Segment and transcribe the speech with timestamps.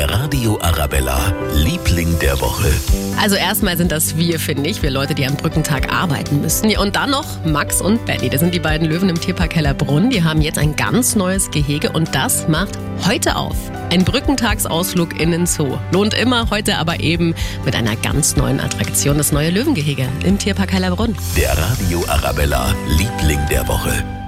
[0.00, 2.72] Der Radio Arabella, Liebling der Woche.
[3.20, 6.70] Also erstmal sind das wir, finde ich, wir Leute, die am Brückentag arbeiten müssen.
[6.70, 10.08] Ja, und dann noch Max und Benny, das sind die beiden Löwen im Tierpark Hellerbrunn.
[10.08, 13.54] Die haben jetzt ein ganz neues Gehege und das macht heute auf.
[13.90, 15.76] Ein Brückentagsausflug in den Zoo.
[15.92, 17.34] Lohnt immer, heute aber eben
[17.66, 21.14] mit einer ganz neuen Attraktion, das neue Löwengehege im Tierpark Hellerbrunn.
[21.36, 24.19] Der Radio Arabella, Liebling der Woche.